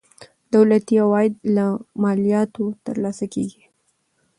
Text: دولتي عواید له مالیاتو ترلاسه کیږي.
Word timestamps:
دولتي 0.53 0.95
عواید 1.03 1.33
له 1.55 1.65
مالیاتو 2.03 2.65
ترلاسه 2.85 3.25
کیږي. 3.33 3.63